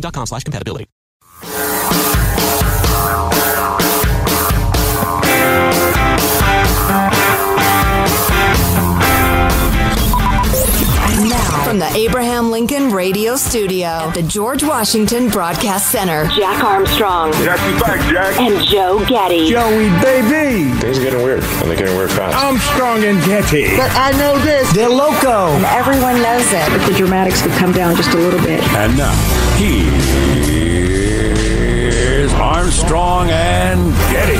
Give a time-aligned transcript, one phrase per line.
[0.00, 0.86] dexcom.com slash compatibility.
[11.28, 17.32] Now, from the Abraham Lincoln Radio Studio at the George Washington Broadcast Center, Jack Armstrong.
[17.42, 18.38] Jack, you back, Jack.
[18.38, 19.48] And Joe Getty.
[19.48, 20.70] Joey, baby.
[20.78, 22.36] Things are getting weird, and they're getting weird fast.
[22.36, 23.76] Armstrong and Getty.
[23.76, 24.70] But I know this.
[24.72, 25.48] They're loco.
[25.56, 26.68] And everyone knows it.
[26.68, 28.62] But the dramatics could come down just a little bit.
[28.76, 29.14] And now,
[29.56, 29.85] he is
[32.40, 34.36] Armstrong and Getty.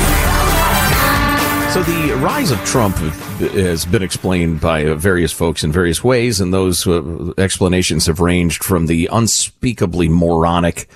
[1.72, 6.54] So the rise of Trump has been explained by various folks in various ways, and
[6.54, 10.88] those uh, explanations have ranged from the unspeakably moronic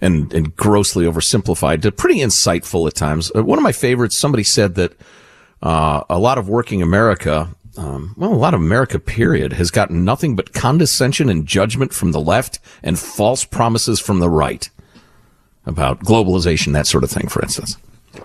[0.00, 3.32] and, and grossly oversimplified to pretty insightful at times.
[3.34, 4.92] Uh, one of my favorites, somebody said that
[5.60, 10.04] uh, a lot of working America, um, well, a lot of America, period, has gotten
[10.04, 14.70] nothing but condescension and judgment from the left and false promises from the right
[15.68, 17.76] about globalization, that sort of thing, for instance.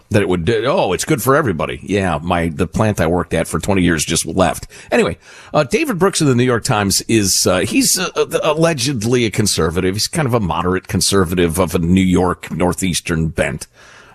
[0.09, 1.79] That it would oh it's good for everybody.
[1.83, 4.67] Yeah my the plant i worked at for 20 years just left.
[4.91, 5.17] Anyway
[5.53, 9.95] uh, david brooks of the new york times is uh, he's uh, allegedly a conservative.
[9.95, 13.67] He's kind of a moderate conservative of a new york northeastern bent.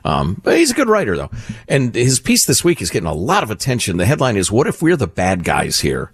[0.05, 1.31] Um, but he's a good writer though.
[1.69, 3.99] And his piece this week is getting a lot of attention.
[3.99, 6.12] The headline is what if we're the bad guys here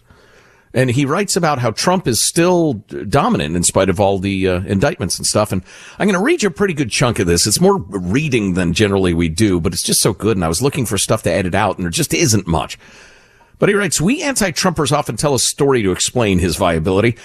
[0.75, 2.75] and he writes about how Trump is still
[3.09, 5.53] dominant in spite of all the uh, indictments and stuff.
[5.53, 5.63] And
[5.99, 7.47] I'm going to read you a pretty good chunk of this.
[7.47, 10.37] It's more reading than generally we do, but it's just so good.
[10.37, 12.77] And I was looking for stuff to edit out, and there just isn't much.
[13.61, 17.17] But he writes, we anti-Trumpers often tell a story to explain his viability.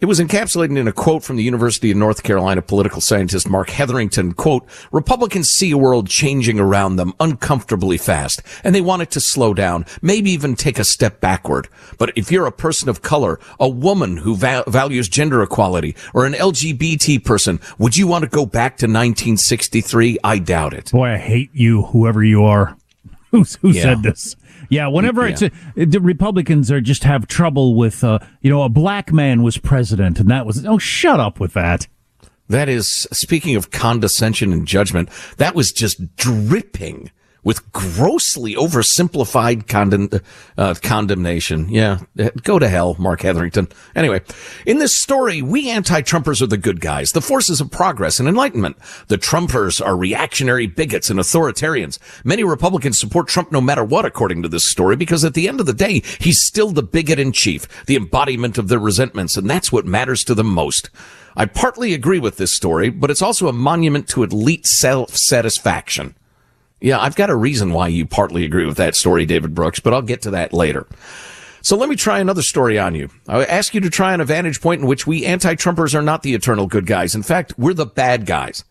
[0.00, 3.70] It was encapsulated in a quote from the University of North Carolina political scientist Marc
[3.70, 9.12] Hetherington, quote, Republicans see a world changing around them uncomfortably fast, and they want it
[9.12, 11.68] to slow down, maybe even take a step backward.
[11.96, 16.26] But if you're a person of color, a woman who va- values gender equality, or
[16.26, 20.18] an LGBT person, would you want to go back to 1963?
[20.24, 20.90] I doubt it.
[20.90, 22.76] Boy, I hate you, whoever you are.
[23.30, 23.82] who yeah.
[23.82, 24.36] said this?
[24.68, 25.32] Yeah, whenever yeah.
[25.32, 25.50] it's a,
[25.84, 30.20] the Republicans are just have trouble with, uh, you know, a black man was president,
[30.20, 31.86] and that was oh, shut up with that.
[32.48, 35.08] That is speaking of condescension and judgment.
[35.38, 37.10] That was just dripping
[37.44, 40.08] with grossly oversimplified condemn,
[40.58, 41.68] uh, condemnation.
[41.68, 42.00] Yeah,
[42.42, 43.68] go to hell, Marc Hetherington.
[43.94, 44.22] Anyway,
[44.66, 48.76] in this story, we anti-Trumpers are the good guys, the forces of progress and enlightenment.
[49.08, 51.98] The Trumpers are reactionary bigots and authoritarians.
[52.24, 55.60] Many Republicans support Trump no matter what, according to this story, because at the end
[55.60, 59.48] of the day, he's still the bigot in chief, the embodiment of their resentments, and
[59.48, 60.88] that's what matters to them most.
[61.36, 66.14] I partly agree with this story, but it's also a monument to elite self-satisfaction.
[66.84, 69.94] Yeah, I've got a reason why you partly agree with that story, David Brooks, but
[69.94, 70.86] I'll get to that later.
[71.62, 73.08] So let me try another story on you.
[73.26, 76.22] I ask you to try on a vantage point in which we anti-Trumpers are not
[76.22, 77.14] the eternal good guys.
[77.14, 78.64] In fact, we're the bad guys.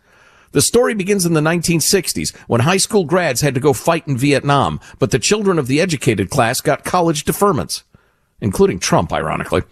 [0.51, 4.15] The story begins in the 1960s when high school grads had to go fight in
[4.15, 7.81] Vietnam, but the children of the educated class got college deferments,
[8.41, 9.63] including Trump, ironically,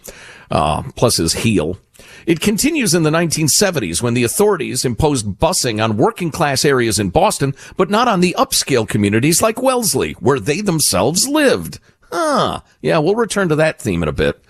[0.50, 1.78] uh, plus his heel.
[2.26, 7.10] It continues in the 1970s when the authorities imposed busing on working class areas in
[7.10, 11.78] Boston, but not on the upscale communities like Wellesley, where they themselves lived.
[12.12, 12.60] Huh.
[12.82, 14.42] Yeah, we'll return to that theme in a bit.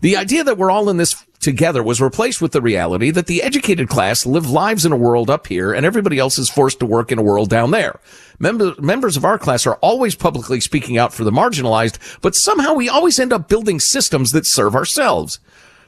[0.00, 3.42] The idea that we're all in this together was replaced with the reality that the
[3.42, 6.86] educated class live lives in a world up here and everybody else is forced to
[6.86, 7.98] work in a world down there.
[8.38, 12.74] Member, members of our class are always publicly speaking out for the marginalized, but somehow
[12.74, 15.40] we always end up building systems that serve ourselves.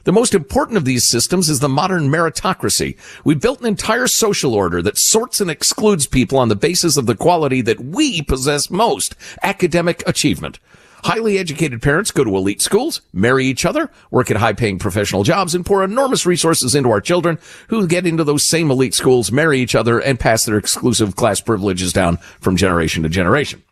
[0.05, 2.97] The most important of these systems is the modern meritocracy.
[3.23, 7.05] We built an entire social order that sorts and excludes people on the basis of
[7.05, 10.59] the quality that we possess most, academic achievement.
[11.05, 15.23] Highly educated parents go to elite schools, marry each other, work at high paying professional
[15.23, 17.39] jobs, and pour enormous resources into our children
[17.69, 21.39] who get into those same elite schools, marry each other, and pass their exclusive class
[21.39, 23.63] privileges down from generation to generation.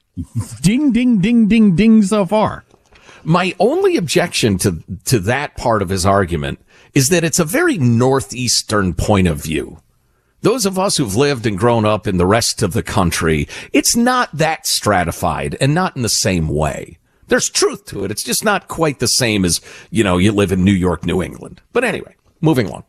[0.62, 2.64] Ding, ding, ding, ding, ding so far.
[3.24, 6.60] My only objection to, to that part of his argument
[6.94, 9.80] is that it's a very northeastern point of view.
[10.42, 13.96] Those of us who've lived and grown up in the rest of the country, it's
[13.96, 16.98] not that stratified and not in the same way.
[17.28, 18.12] There's truth to it.
[18.12, 21.22] It's just not quite the same as, you know, you live in New York, New
[21.22, 21.62] England.
[21.72, 22.84] But anyway, moving on.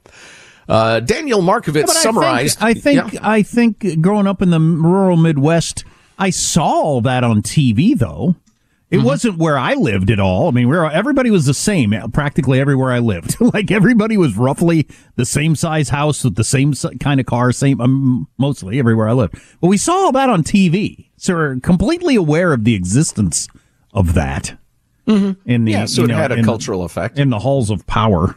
[0.69, 2.59] Uh, Daniel Markovits yeah, summarized.
[2.61, 3.29] I think, I think, yeah.
[3.31, 5.85] I think growing up in the rural Midwest,
[6.19, 8.37] I saw all that on TV though.
[8.93, 9.07] It mm-hmm.
[9.07, 10.49] wasn't where I lived at all.
[10.49, 13.41] I mean, where everybody was the same practically everywhere I lived.
[13.55, 14.87] like everybody was roughly
[15.17, 19.13] the same size house with the same kind of car, same um, mostly everywhere I
[19.13, 19.41] lived.
[19.63, 23.49] But we saw all that on TV, so we're completely aware of the existence
[23.95, 24.59] of that.
[25.07, 25.51] Mm-hmm.
[25.51, 28.37] In the, yeah, so it know, had a cultural effect in the halls of power.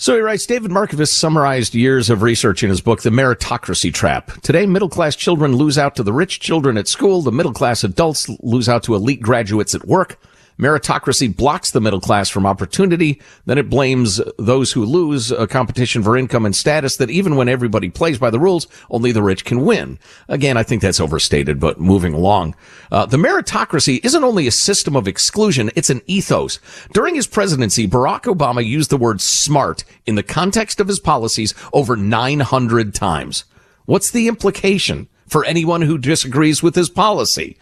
[0.00, 4.30] So he writes, David Markovits summarized years of research in his book, The Meritocracy Trap.
[4.42, 7.20] Today, middle class children lose out to the rich children at school.
[7.20, 10.20] The middle class adults lose out to elite graduates at work.
[10.58, 13.20] Meritocracy blocks the middle class from opportunity.
[13.46, 17.48] Then it blames those who lose a competition for income and status that even when
[17.48, 20.00] everybody plays by the rules, only the rich can win.
[20.28, 22.56] Again, I think that's overstated, but moving along.
[22.90, 26.58] Uh, the meritocracy isn't only a system of exclusion, it's an ethos.
[26.92, 31.54] During his presidency, Barack Obama used the word smart in the context of his policies
[31.72, 33.44] over 900 times.
[33.84, 37.56] What's the implication for anyone who disagrees with his policy?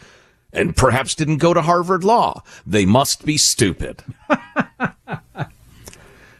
[0.56, 2.43] And perhaps didn't go to Harvard Law.
[2.67, 4.03] They must be stupid.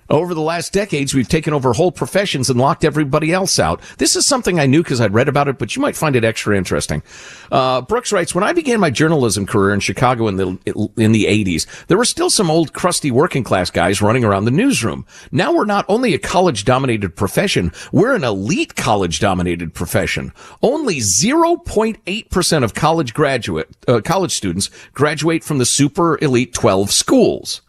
[0.08, 3.81] Over the last decades, we've taken over whole professions and locked everybody else out.
[3.99, 6.23] This is something I knew because I'd read about it, but you might find it
[6.23, 7.03] extra interesting.
[7.50, 11.25] Uh, Brooks writes, when I began my journalism career in Chicago in the, in the
[11.25, 15.06] 80s, there were still some old crusty working class guys running around the newsroom.
[15.32, 20.32] Now we're not only a college dominated profession, we're an elite college dominated profession.
[20.62, 27.62] Only 0.8% of college graduate, uh, college students graduate from the super elite 12 schools.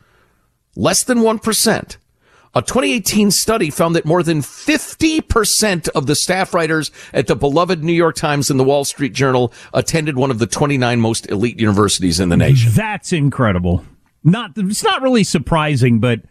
[0.75, 1.97] Less than 1%.
[2.57, 7.83] A 2018 study found that more than 50% of the staff writers at the beloved
[7.83, 11.59] New York Times and the Wall Street Journal attended one of the 29 most elite
[11.59, 12.71] universities in the nation.
[12.73, 13.85] That's incredible.
[14.23, 16.21] Not, it's not really surprising, but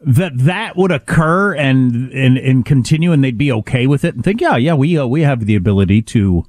[0.00, 4.22] that that would occur and, and, and continue and they'd be okay with it and
[4.22, 6.44] think, yeah, yeah, we, uh, we have the ability to,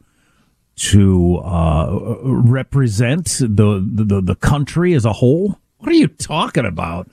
[0.75, 5.59] to, uh, represent the, the, the country as a whole.
[5.79, 7.09] What are you talking about?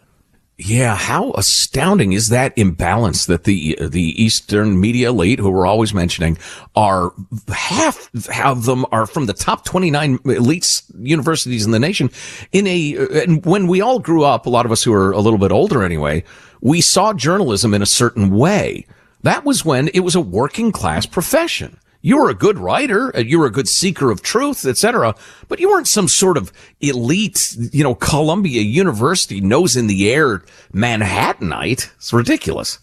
[0.59, 5.93] Yeah, how astounding is that imbalance that the the Eastern media elite, who we're always
[5.93, 6.39] mentioning,
[6.75, 7.13] are
[7.53, 8.09] half
[8.43, 12.11] of them are from the top 29 elite universities in the nation.
[12.53, 15.21] In a and when we all grew up, a lot of us who are a
[15.21, 16.25] little bit older anyway,
[16.63, 18.87] we saw journalism in a certain way.
[19.25, 23.19] That was when it was a working class profession you were a good writer, uh,
[23.19, 25.17] you were a good seeker of truth, etc.
[25.49, 30.45] But you weren't some sort of elite, you know, Columbia University nose in the air
[30.73, 31.91] Manhattanite.
[31.97, 32.79] It's ridiculous.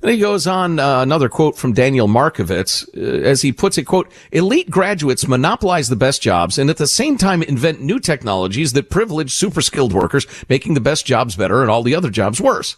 [0.00, 3.82] Then he goes on, uh, another quote from Daniel Markovits uh, as he puts it,
[3.82, 8.74] quote, elite graduates monopolize the best jobs and at the same time invent new technologies
[8.74, 12.40] that privilege super skilled workers, making the best jobs better and all the other jobs
[12.40, 12.76] worse.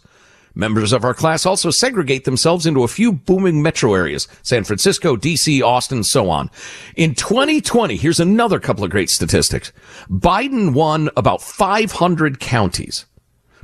[0.55, 5.15] Members of our class also segregate themselves into a few booming metro areas, San Francisco,
[5.15, 6.49] DC, Austin, so on.
[6.95, 9.71] In 2020, here's another couple of great statistics.
[10.09, 13.05] Biden won about 500 counties,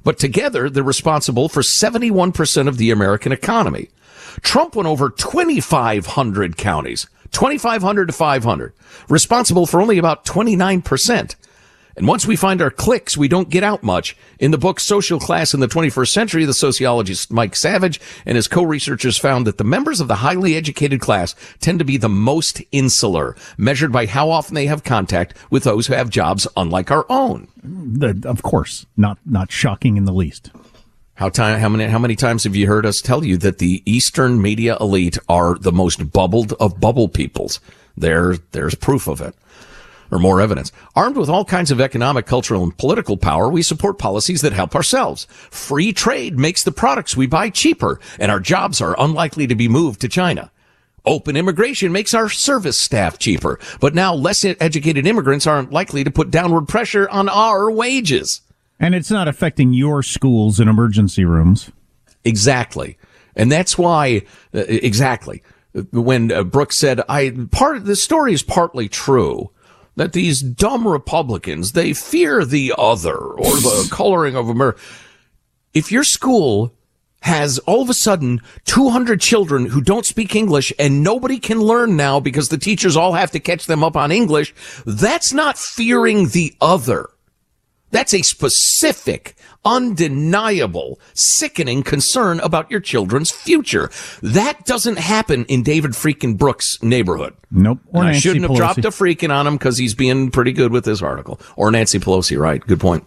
[0.04, 3.90] but together they're responsible for 71% of the American economy.
[4.42, 8.74] Trump won over 2,500 counties, 2,500 to 500,
[9.10, 11.36] responsible for only about 29%.
[11.98, 14.18] And once we find our cliques, we don't get out much.
[14.38, 18.50] In the book Social Class in the 21st Century, the sociologist Mike Savage and his
[18.50, 22.62] co-researchers found that the members of the highly educated class tend to be the most
[22.74, 27.06] insular, measured by how often they have contact with those who have jobs unlike our
[27.10, 27.48] own.
[27.64, 30.52] The, of course, not not shocking in the least.
[31.16, 31.60] How time?
[31.60, 31.86] How many?
[31.86, 35.58] How many times have you heard us tell you that the Eastern media elite are
[35.58, 37.62] the most bubbled of bubble peoples?
[37.98, 39.34] There, there's proof of it
[40.16, 40.72] or more evidence.
[40.96, 44.76] Armed with all kinds of economic, cultural, and political power, we support policies that help
[44.76, 45.28] ourselves.
[45.52, 49.68] Free trade makes the products we buy cheaper, and our jobs are unlikely to be
[49.68, 50.52] moved to China.
[51.06, 56.10] Open immigration makes our service staff cheaper, but now less educated immigrants aren't likely to
[56.10, 58.42] put downward pressure on our wages.
[58.80, 61.72] And it's not affecting your schools and emergency rooms.
[62.24, 62.98] Exactly.
[63.36, 65.44] And that's why, uh, exactly.
[65.92, 69.52] When uh, Brooks said, I, part the story is partly true
[69.96, 74.80] that these dumb Republicans, they fear the other or the coloring of America.
[75.74, 76.74] If your school
[77.22, 81.96] has all of a sudden 200 children who don't speak English and nobody can learn
[81.98, 84.54] now because the teachers all have to catch them up on English,
[84.86, 87.10] that's not fearing the other.
[87.96, 93.90] That's a specific, undeniable, sickening concern about your children's future.
[94.22, 97.36] That doesn't happen in David freaking Brooks' neighborhood.
[97.52, 97.80] Nope.
[97.94, 98.58] Or I shouldn't have Pelosi.
[98.58, 101.40] dropped a freaking on him because he's being pretty good with this article.
[101.56, 102.60] Or Nancy Pelosi, right?
[102.60, 103.06] Good point.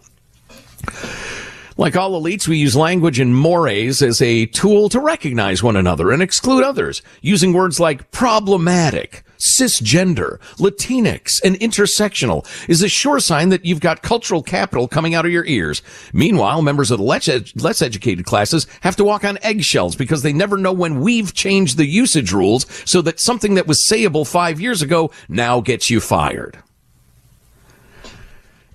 [1.77, 6.11] Like all elites, we use language and mores as a tool to recognize one another
[6.11, 13.49] and exclude others, using words like problematic, cisgender, Latinx, and intersectional is a sure sign
[13.49, 15.81] that you've got cultural capital coming out of your ears.
[16.13, 20.21] Meanwhile, members of the less, ed- less educated classes have to walk on eggshells because
[20.21, 24.27] they never know when we've changed the usage rules so that something that was sayable
[24.27, 26.59] five years ago now gets you fired.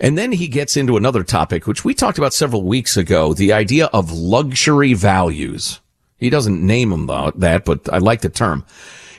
[0.01, 3.53] And then he gets into another topic, which we talked about several weeks ago, the
[3.53, 5.81] idea of luxury values.
[6.19, 7.07] He doesn't name them
[7.37, 8.65] that, but I like the term.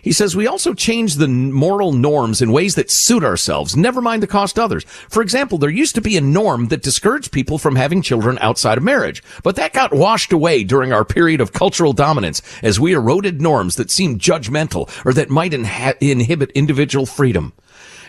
[0.05, 4.21] He says we also change the moral norms in ways that suit ourselves, never mind
[4.21, 4.83] the cost others.
[5.09, 8.77] For example, there used to be a norm that discouraged people from having children outside
[8.77, 12.93] of marriage, but that got washed away during our period of cultural dominance as we
[12.93, 17.53] eroded norms that seemed judgmental or that might inha- inhibit individual freedom.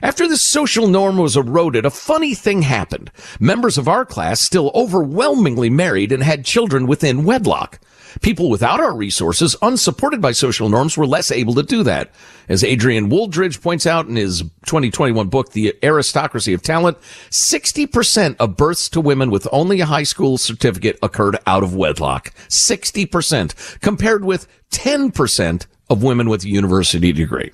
[0.03, 3.11] After the social norm was eroded, a funny thing happened.
[3.41, 7.81] Members of our class still overwhelmingly married and had children within wedlock.
[8.23, 12.13] People without our resources, unsupported by social norms, were less able to do that.
[12.49, 16.99] As Adrian Wooldridge points out in his 2021 book, The Aristocracy of Talent,
[17.31, 22.33] 60% of births to women with only a high school certificate occurred out of wedlock.
[22.49, 27.51] 60%, compared with 10% of women with a university degree.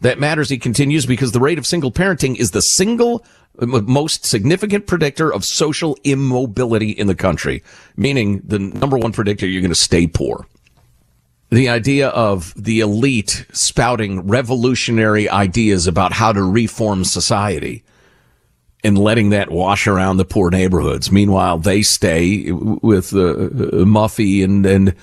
[0.00, 3.24] That matters, he continues, because the rate of single parenting is the single
[3.60, 7.62] most significant predictor of social immobility in the country,
[7.96, 10.46] meaning the number one predictor you're going to stay poor.
[11.50, 17.84] The idea of the elite spouting revolutionary ideas about how to reform society
[18.82, 21.12] and letting that wash around the poor neighborhoods.
[21.12, 24.94] Meanwhile, they stay with uh, Muffy and and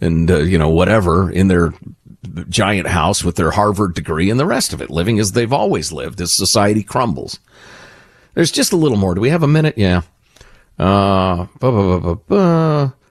[0.00, 1.74] and uh, you know whatever in their
[2.48, 5.92] giant house with their Harvard degree and the rest of it, living as they've always
[5.92, 7.38] lived as society crumbles.
[8.34, 9.14] There's just a little more.
[9.14, 9.78] Do we have a minute?
[9.78, 10.02] Yeah.
[10.78, 11.46] Uh,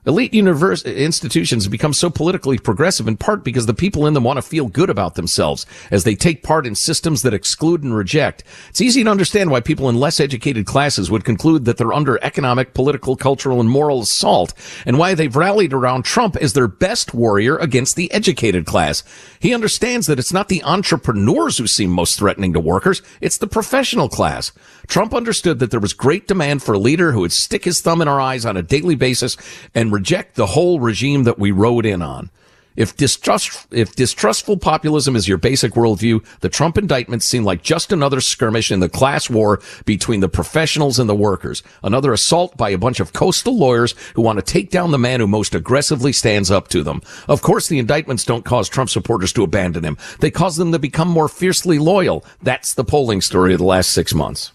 [0.06, 4.38] Elite university institutions become so politically progressive in part because the people in them want
[4.38, 8.44] to feel good about themselves as they take part in systems that exclude and reject.
[8.70, 12.24] It's easy to understand why people in less educated classes would conclude that they're under
[12.24, 14.54] economic, political, cultural, and moral assault
[14.86, 19.04] and why they've rallied around Trump as their best warrior against the educated class.
[19.40, 23.02] He understands that it's not the entrepreneurs who seem most threatening to workers.
[23.22, 24.52] It's the professional class.
[24.88, 28.02] Trump understood that there was great demand for a leader who would stick his thumb
[28.02, 29.36] in our eyes on a daily basis
[29.74, 32.30] and reject the whole regime that we rode in on.
[32.75, 37.94] If distrust, if distrustful populism is your basic worldview, the Trump indictments seem like just
[37.94, 41.64] another skirmish in the class war between the professionals and the workers.
[41.82, 45.22] Another assault by a bunch of coastal lawyers who want to take down the man
[45.22, 47.02] who most aggressively stands up to them.
[47.30, 49.98] Of course, the indictments don't cause Trump supporters to abandon him.
[50.20, 52.25] They cause them to become more fiercely loyal.
[52.42, 54.52] That's the polling story of the last six months.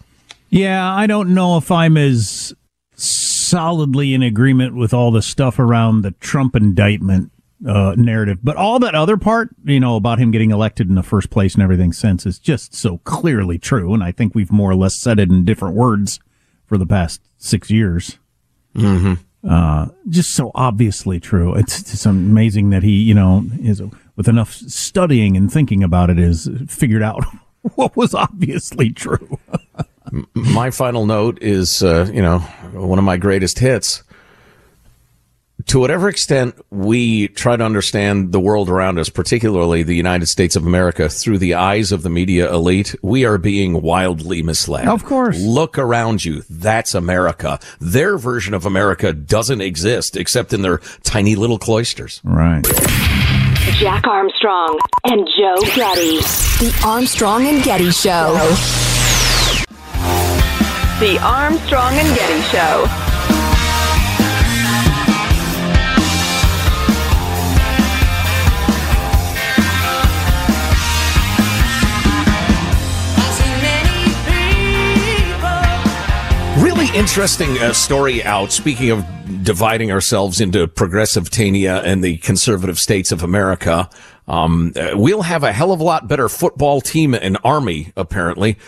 [0.51, 2.53] Yeah, I don't know if I'm as
[3.51, 7.31] solidly in agreement with all the stuff around the Trump indictment
[7.67, 11.03] uh, narrative, but all that other part, you know, about him getting elected in the
[11.03, 13.93] first place and everything since is just so clearly true.
[13.93, 16.21] And I think we've more or less said it in different words
[16.65, 18.17] for the past six years.
[18.73, 19.15] Mm-hmm.
[19.47, 21.53] Uh, just so obviously true.
[21.55, 23.81] It's just amazing that he, you know, is
[24.15, 27.25] with enough studying and thinking about it, is figured out
[27.75, 29.39] what was obviously true.
[30.33, 32.39] my final note is, uh, you know,
[32.73, 34.03] one of my greatest hits.
[35.67, 40.55] To whatever extent we try to understand the world around us, particularly the United States
[40.55, 44.87] of America, through the eyes of the media elite, we are being wildly misled.
[44.87, 45.39] Of course.
[45.39, 46.41] Look around you.
[46.49, 47.59] That's America.
[47.79, 52.21] Their version of America doesn't exist except in their tiny little cloisters.
[52.23, 52.65] Right.
[53.77, 56.17] Jack Armstrong and Joe Getty.
[56.17, 58.35] The Armstrong and Getty Show.
[61.01, 62.85] The Armstrong and Getty Show.
[76.63, 78.51] Really interesting uh, story out.
[78.51, 79.03] Speaking of
[79.43, 83.89] dividing ourselves into progressive Tania and the conservative states of America,
[84.27, 88.59] um, uh, we'll have a hell of a lot better football team and army, apparently.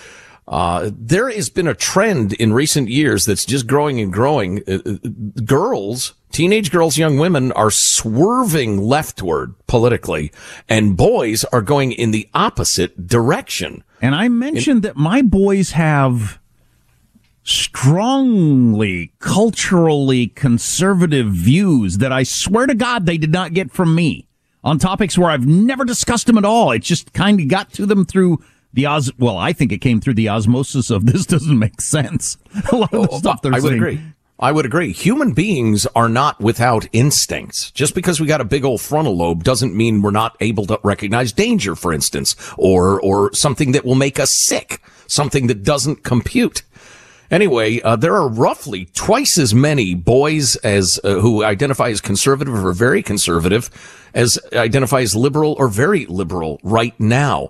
[0.48, 4.62] Uh, there has been a trend in recent years that's just growing and growing.
[4.68, 5.10] Uh, uh,
[5.46, 10.32] girls, teenage girls, young women are swerving leftward politically,
[10.68, 13.84] and boys are going in the opposite direction.
[14.02, 16.40] And I mentioned that my boys have
[17.44, 24.28] strongly culturally conservative views that I swear to God they did not get from me
[24.64, 26.72] on topics where I've never discussed them at all.
[26.72, 28.42] It just kind of got to them through
[28.74, 29.12] the os.
[29.18, 32.38] Well, I think it came through the osmosis of this doesn't make sense.
[32.72, 34.02] A lot of the stuff they're I would agree.
[34.40, 34.92] I would agree.
[34.92, 37.72] Human beings are not without instincts.
[37.72, 40.80] Just because we got a big old frontal lobe doesn't mean we're not able to
[40.84, 46.04] recognize danger, for instance, or, or something that will make us sick, something that doesn't
[46.04, 46.64] compute.
[47.32, 52.54] Anyway, uh, there are roughly twice as many boys as uh, who identify as conservative
[52.54, 53.70] or very conservative
[54.14, 57.50] as identify as liberal or very liberal right now.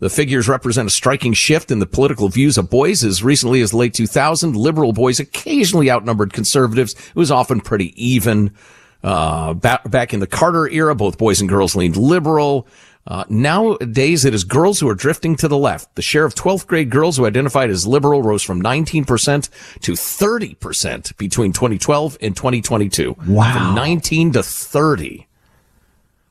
[0.00, 3.04] The figures represent a striking shift in the political views of boys.
[3.04, 6.94] As recently as late 2000, liberal boys occasionally outnumbered conservatives.
[6.94, 8.54] It was often pretty even.
[9.02, 12.66] Uh, back, back in the Carter era, both boys and girls leaned liberal.
[13.06, 15.94] Uh, nowadays, it is girls who are drifting to the left.
[15.94, 19.48] The share of 12th grade girls who identified as liberal rose from 19%
[19.80, 23.16] to 30% between 2012 and 2022.
[23.26, 23.52] Wow.
[23.54, 25.26] From 19 to 30.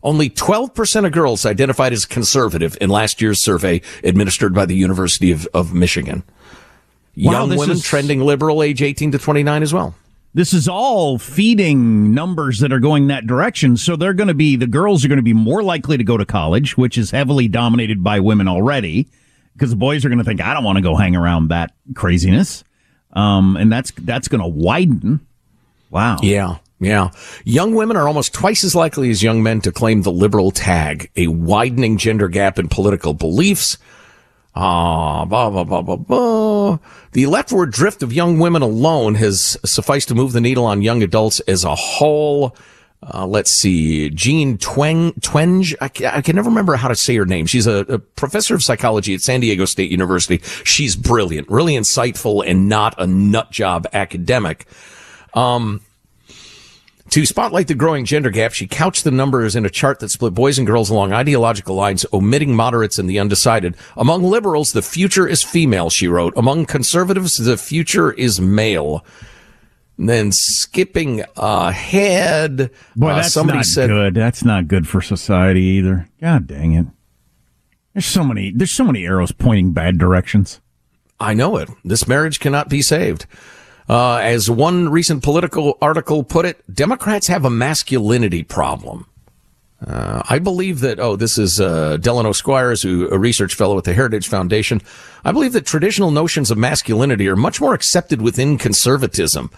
[0.01, 5.31] Only 12% of girls identified as conservative in last year's survey administered by the University
[5.31, 6.23] of, of Michigan.
[7.17, 9.95] Wow, Young women is- trending liberal age 18 to 29 as well.
[10.33, 13.75] This is all feeding numbers that are going that direction.
[13.77, 16.17] So they're going to be, the girls are going to be more likely to go
[16.17, 19.07] to college, which is heavily dominated by women already,
[19.53, 21.73] because the boys are going to think, I don't want to go hang around that
[21.95, 22.63] craziness.
[23.11, 25.19] Um, and that's, that's going to widen.
[25.89, 26.19] Wow.
[26.21, 26.57] Yeah.
[26.79, 27.11] Yeah.
[27.43, 31.11] Young women are almost twice as likely as young men to claim the liberal tag,
[31.15, 33.77] a widening gender gap in political beliefs.
[34.55, 36.79] Ah, blah, blah, blah, blah, blah.
[37.11, 41.03] The leftward drift of young women alone has sufficed to move the needle on young
[41.03, 42.55] adults as a whole.
[43.01, 45.73] Uh, let's see, Jean Tweng, Twenge.
[45.79, 47.45] I, I can never remember how to say her name.
[47.45, 50.39] She's a, a professor of psychology at San Diego State University.
[50.65, 54.65] She's brilliant, really insightful, and not a nut job academic.
[55.33, 55.79] Um,
[57.11, 60.33] to spotlight the growing gender gap, she couched the numbers in a chart that split
[60.33, 63.75] boys and girls along ideological lines, omitting moderates and the undecided.
[63.97, 66.33] Among liberals, the future is female, she wrote.
[66.35, 69.05] Among conservatives, the future is male.
[69.97, 74.13] And then skipping ahead, Boy, uh, that's somebody not said, good.
[74.13, 76.07] That's not good for society either.
[76.21, 76.85] God dang it.
[77.93, 80.61] There's so many, there's so many arrows pointing bad directions.
[81.19, 81.69] I know it.
[81.83, 83.25] This marriage cannot be saved.
[83.89, 89.07] Uh, as one recent political article put it, Democrats have a masculinity problem.
[89.85, 93.85] Uh, I believe that, oh, this is uh, Delano Squires, who a research fellow at
[93.85, 94.81] the Heritage Foundation.
[95.23, 99.49] I believe that traditional notions of masculinity are much more accepted within conservatism.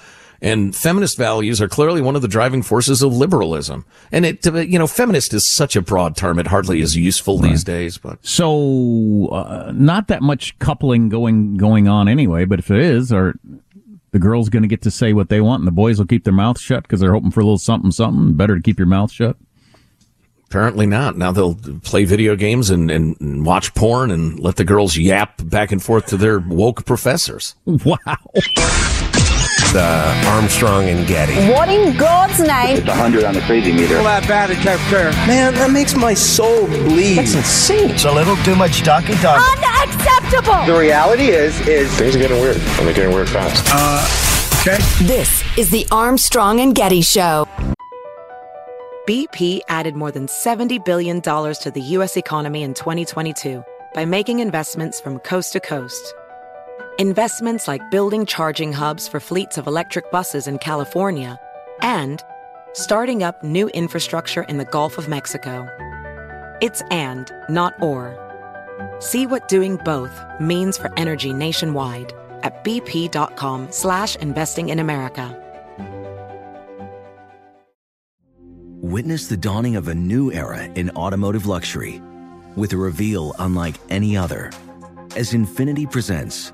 [0.43, 3.85] And feminist values are clearly one of the driving forces of liberalism.
[4.11, 6.39] And it, uh, you know, feminist is such a broad term.
[6.39, 11.87] It hardly is useful these days, but So, uh, not that much coupling going, going
[11.87, 13.35] on anyway, but if it is, are
[14.11, 16.23] the girls going to get to say what they want and the boys will keep
[16.23, 18.33] their mouths shut because they're hoping for a little something, something?
[18.33, 19.37] Better to keep your mouth shut.
[20.45, 21.17] Apparently not.
[21.17, 25.41] Now they'll play video games and, and, and watch porn and let the girls yap
[25.45, 27.55] back and forth to their woke professors.
[27.65, 28.17] Wow.
[29.71, 31.49] The Armstrong and Getty.
[31.49, 32.79] What in God's name?
[32.79, 33.95] It's 100 on the crazy meter.
[33.95, 35.17] Well, that bad character.
[35.25, 37.15] Man, that makes my soul bleed.
[37.15, 37.91] That's insane.
[37.91, 39.39] It's a little too much talky talk.
[39.57, 40.65] Unacceptable!
[40.65, 43.63] The reality is, is Things are getting weird, and they're getting weird fast.
[43.71, 44.03] Uh,
[44.59, 44.77] okay.
[45.05, 47.47] This is the Armstrong and Getty Show.
[49.07, 52.17] BP added more than $70 billion to the U.S.
[52.17, 56.13] economy in 2022 by making investments from coast to coast.
[57.01, 61.39] Investments like building charging hubs for fleets of electric buses in California,
[61.81, 62.21] and
[62.73, 65.67] starting up new infrastructure in the Gulf of Mexico.
[66.61, 68.13] It's and, not or.
[68.99, 75.35] See what doing both means for energy nationwide at bp.com slash investing in America.
[78.79, 81.99] Witness the dawning of a new era in automotive luxury
[82.55, 84.51] with a reveal unlike any other
[85.15, 86.53] as Infiniti presents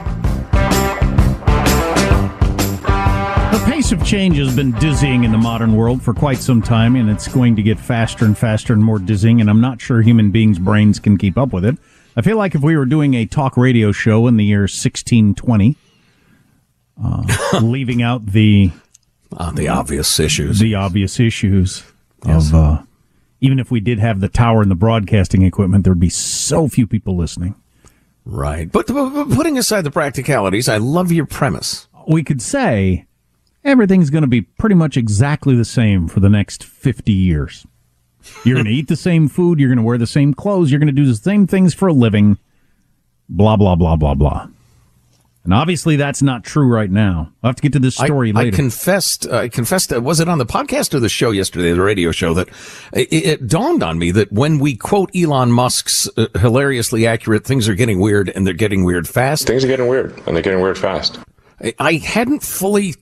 [3.61, 6.95] The pace of change has been dizzying in the modern world for quite some time,
[6.95, 10.01] and it's going to get faster and faster and more dizzying, and I'm not sure
[10.01, 11.77] human beings' brains can keep up with it.
[12.17, 15.77] I feel like if we were doing a talk radio show in the year 1620,
[17.03, 18.71] uh, leaving out the
[19.37, 21.83] uh, the obvious issues, the obvious issues
[22.25, 22.47] yes.
[22.49, 22.81] of uh,
[23.41, 26.87] even if we did have the tower and the broadcasting equipment, there'd be so few
[26.87, 27.53] people listening.
[28.25, 31.87] Right, but, but putting aside the practicalities, I love your premise.
[32.07, 33.05] We could say
[33.63, 37.65] everything's going to be pretty much exactly the same for the next 50 years.
[38.43, 39.59] You're going to eat the same food.
[39.59, 40.71] You're going to wear the same clothes.
[40.71, 42.37] You're going to do the same things for a living.
[43.29, 44.47] Blah, blah, blah, blah, blah.
[45.43, 47.31] And obviously, that's not true right now.
[47.41, 48.53] I'll have to get to this story I, later.
[48.53, 51.81] I confessed, I confessed, that was it on the podcast or the show yesterday, the
[51.81, 52.49] radio show, that
[52.93, 57.67] it, it dawned on me that when we quote Elon Musk's uh, hilariously accurate, things
[57.67, 59.47] are getting weird and they're getting weird fast.
[59.47, 61.17] Things are getting weird and they're getting weird fast.
[61.79, 62.95] I hadn't fully,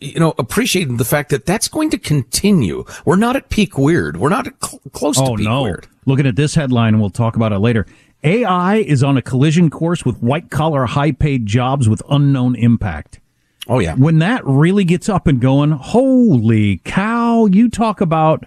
[0.00, 2.84] you know, appreciated the fact that that's going to continue.
[3.04, 4.16] We're not at peak weird.
[4.16, 5.62] We're not cl- close oh, to peak no.
[5.62, 5.88] weird.
[6.06, 7.86] Looking at this headline, and we'll talk about it later.
[8.22, 13.18] AI is on a collision course with white collar, high paid jobs with unknown impact.
[13.66, 13.94] Oh, yeah.
[13.94, 18.44] When that really gets up and going, holy cow, you talk about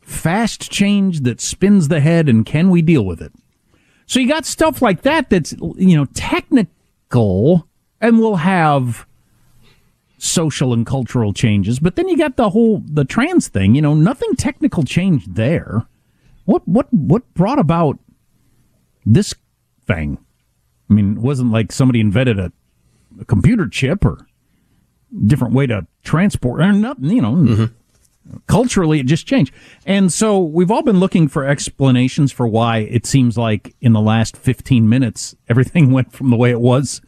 [0.00, 3.32] fast change that spins the head, and can we deal with it?
[4.06, 7.68] So you got stuff like that that's, you know, technical
[8.00, 9.06] and we'll have
[10.20, 11.78] social and cultural changes.
[11.78, 13.74] But then you got the whole the trans thing.
[13.74, 15.86] You know, nothing technical changed there.
[16.44, 17.98] What what what brought about
[19.04, 19.34] this
[19.86, 20.18] thing?
[20.88, 22.52] I mean, it wasn't like somebody invented a,
[23.20, 24.26] a computer chip or
[25.26, 27.10] different way to transport or nothing.
[27.10, 27.34] You know.
[27.34, 27.64] Mm-hmm.
[28.46, 29.52] Culturally, it just changed.
[29.86, 34.00] And so we've all been looking for explanations for why it seems like in the
[34.00, 37.00] last 15 minutes, everything went from the way it was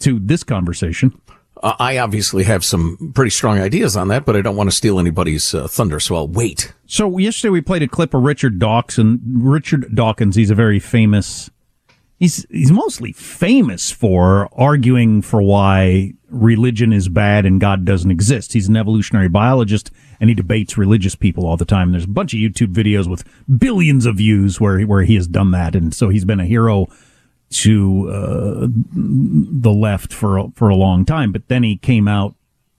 [0.00, 1.20] to this conversation.
[1.62, 4.76] Uh, I obviously have some pretty strong ideas on that, but I don't want to
[4.76, 6.72] steal anybody's uh, thunder, so I'll wait.
[6.86, 9.20] So yesterday we played a clip of Richard Dawkins.
[9.24, 11.50] Richard Dawkins, he's a very famous.
[12.18, 18.52] He's he's mostly famous for arguing for why religion is bad and God doesn't exist.
[18.52, 21.92] He's an evolutionary biologist and he debates religious people all the time.
[21.92, 23.24] There's a bunch of YouTube videos with
[23.58, 26.88] billions of views where where he has done that, and so he's been a hero
[27.50, 31.32] to uh, the left for for a long time.
[31.32, 32.34] But then he came out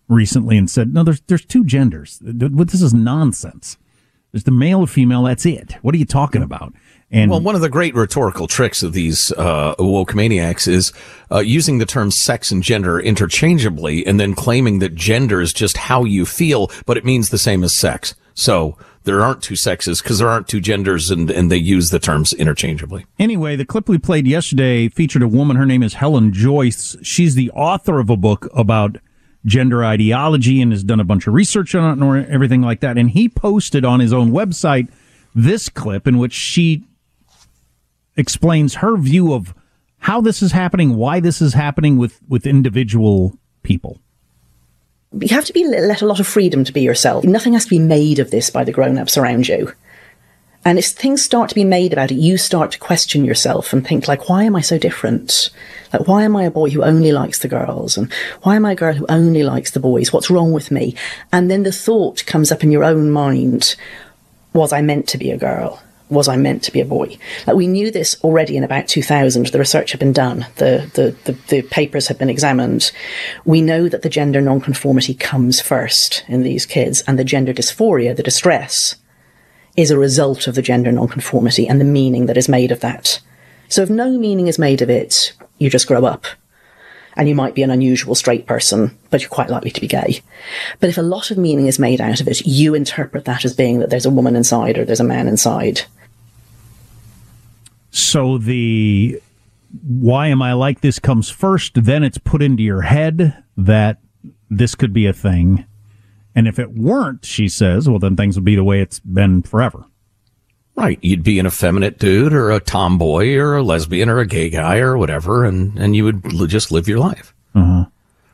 [0.07, 2.19] recently and said, "No, there's there's two genders.
[2.21, 3.77] This is nonsense.
[4.31, 5.23] There's the male and female.
[5.23, 5.75] That's it.
[5.81, 6.73] What are you talking about?"
[7.13, 10.93] And well, one of the great rhetorical tricks of these uh, woke maniacs is
[11.29, 15.75] uh, using the terms sex and gender interchangeably, and then claiming that gender is just
[15.75, 18.15] how you feel, but it means the same as sex.
[18.33, 21.99] So there aren't two sexes because there aren't two genders, and, and they use the
[21.99, 23.05] terms interchangeably.
[23.17, 25.57] Anyway, the clip we played yesterday featured a woman.
[25.57, 26.95] Her name is Helen Joyce.
[27.01, 28.97] She's the author of a book about
[29.45, 32.97] gender ideology and has done a bunch of research on it and everything like that.
[32.97, 34.91] And he posted on his own website
[35.33, 36.85] this clip in which she
[38.15, 39.55] explains her view of
[39.99, 43.99] how this is happening, why this is happening with, with individual people.
[45.19, 47.25] You have to be let a lot of freedom to be yourself.
[47.25, 49.73] Nothing has to be made of this by the grown ups around you.
[50.63, 53.85] And if things start to be made about it, you start to question yourself and
[53.85, 55.49] think like, why am I so different?
[55.91, 57.97] Like, why am I a boy who only likes the girls?
[57.97, 60.13] And why am I a girl who only likes the boys?
[60.13, 60.95] What's wrong with me?
[61.33, 63.75] And then the thought comes up in your own mind,
[64.53, 65.81] was I meant to be a girl?
[66.11, 67.17] Was I meant to be a boy?
[67.47, 69.47] Like we knew this already in about 2000.
[69.47, 70.45] The research had been done.
[70.57, 72.91] The, the, the, the, papers had been examined.
[73.45, 78.15] We know that the gender nonconformity comes first in these kids and the gender dysphoria,
[78.15, 78.95] the distress,
[79.77, 83.21] is a result of the gender nonconformity and the meaning that is made of that.
[83.69, 86.25] So if no meaning is made of it, you just grow up.
[87.15, 90.21] And you might be an unusual straight person, but you're quite likely to be gay.
[90.79, 93.53] But if a lot of meaning is made out of it, you interpret that as
[93.53, 95.81] being that there's a woman inside or there's a man inside.
[97.91, 99.21] So the
[99.83, 103.99] why am I like this comes first, then it's put into your head that
[104.49, 105.65] this could be a thing.
[106.35, 109.41] And if it weren't, she says, well, then things would be the way it's been
[109.43, 109.85] forever.
[110.75, 110.99] Right.
[111.01, 114.77] You'd be an effeminate dude or a tomboy or a lesbian or a gay guy
[114.77, 117.33] or whatever, and, and you would just live your life.
[117.53, 117.85] Uh-huh.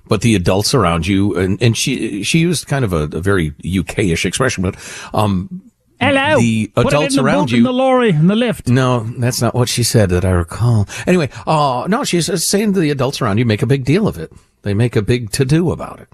[0.06, 3.54] But the adults around you, and, and she, she used kind of a, a very
[3.68, 4.76] UK-ish expression, but,
[5.14, 5.67] um,
[6.00, 6.40] Hello.
[6.40, 7.58] The Put adults it in the around boot, you.
[7.58, 8.68] in the lorry, in the lift.
[8.68, 10.88] No, that's not what she said that I recall.
[11.08, 14.32] Anyway, uh, no, she's saying the adults around you make a big deal of it.
[14.62, 16.10] They make a big to do about it.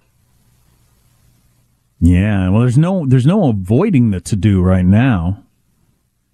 [2.00, 5.42] Yeah, well, there's no there's no avoiding the to do right now.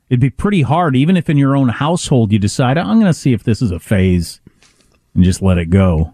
[0.10, 3.14] It'd be pretty hard, even if in your own household you decide I'm going to
[3.14, 4.42] see if this is a phase,
[5.14, 6.14] and just let it go.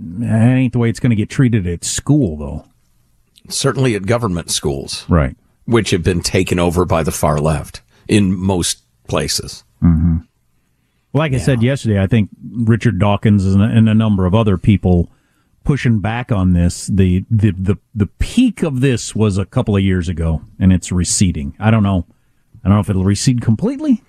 [0.00, 2.64] That ain't the way it's going to get treated at school, though.
[3.48, 5.36] Certainly at government schools, right?
[5.68, 9.64] Which have been taken over by the far left in most places.
[9.82, 10.16] Mm-hmm.
[11.12, 14.56] Like I said yesterday, I think Richard Dawkins and a, and a number of other
[14.56, 15.10] people
[15.64, 16.86] pushing back on this.
[16.86, 20.90] The, the the the peak of this was a couple of years ago, and it's
[20.90, 21.54] receding.
[21.60, 22.06] I don't know.
[22.64, 24.02] I don't know if it'll recede completely.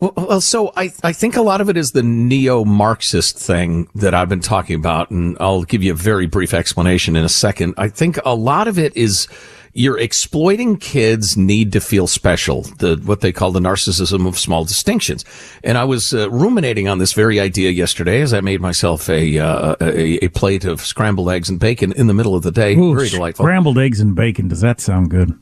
[0.00, 4.14] Well, well, so I, I think a lot of it is the neo-Marxist thing that
[4.14, 7.74] I've been talking about, and I'll give you a very brief explanation in a second.
[7.76, 9.26] I think a lot of it is
[9.72, 14.64] you're exploiting kids' need to feel special, the what they call the narcissism of small
[14.64, 15.24] distinctions.
[15.62, 19.38] And I was uh, ruminating on this very idea yesterday as I made myself a,
[19.38, 22.74] uh, a, a plate of scrambled eggs and bacon in the middle of the day.
[22.76, 23.44] Ooh, very delightful.
[23.44, 24.48] Scrambled eggs and bacon.
[24.48, 25.38] Does that sound good?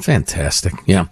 [0.00, 0.74] Fantastic.
[0.84, 1.06] Yeah.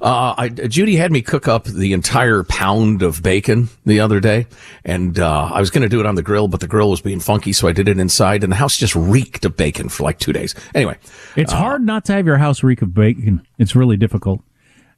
[0.00, 4.46] Uh, I, Judy had me cook up the entire pound of bacon the other day,
[4.84, 7.00] and uh, I was going to do it on the grill, but the grill was
[7.00, 10.04] being funky, so I did it inside, and the house just reeked of bacon for
[10.04, 10.54] like two days.
[10.74, 10.96] Anyway,
[11.36, 13.46] it's uh, hard not to have your house reek of bacon.
[13.58, 14.40] It's really difficult.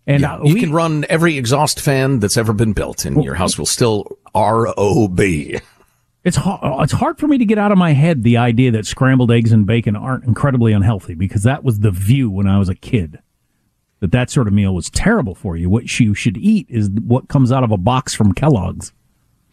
[0.07, 3.35] And yeah, you can run every exhaust fan that's ever been built, and well, your
[3.35, 5.21] house will still ROB.
[6.23, 8.85] It's hard, it's hard for me to get out of my head the idea that
[8.85, 12.69] scrambled eggs and bacon aren't incredibly unhealthy because that was the view when I was
[12.69, 13.21] a kid
[14.01, 15.71] that that sort of meal was terrible for you.
[15.71, 18.93] What you should eat is what comes out of a box from Kellogg's.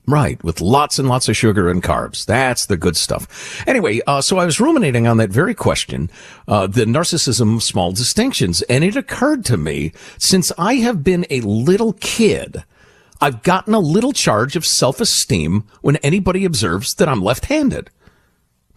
[0.10, 2.26] Right, with lots and lots of sugar and carbs.
[2.26, 3.62] That's the good stuff.
[3.68, 6.10] Anyway, uh, so I was ruminating on that very question,
[6.48, 11.26] uh, the narcissism of small distinctions, and it occurred to me, since I have been
[11.30, 12.64] a little kid,
[13.20, 17.90] I've gotten a little charge of self-esteem when anybody observes that I'm left-handed.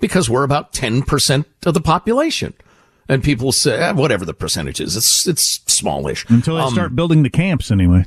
[0.01, 2.55] Because we're about 10% of the population
[3.11, 6.95] and people say eh, whatever the percentage is, it's it's smallish until they um, start
[6.95, 8.05] building the camps anyway.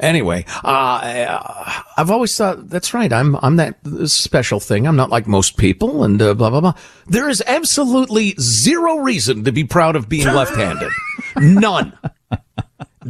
[0.00, 3.12] Anyway, uh, I've always thought that's right.
[3.12, 4.88] I'm I'm that special thing.
[4.88, 6.74] I'm not like most people, and uh, blah blah blah.
[7.06, 10.90] There is absolutely zero reason to be proud of being left-handed.
[11.36, 11.92] None.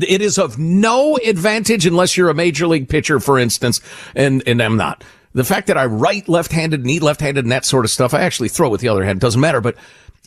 [0.01, 3.81] It is of no advantage unless you're a major league pitcher, for instance,
[4.17, 5.05] and and I'm not.
[5.35, 8.21] The fact that I write left-handed and eat left-handed and that sort of stuff, I
[8.21, 9.21] actually throw with the other hand.
[9.21, 9.77] Doesn't matter, but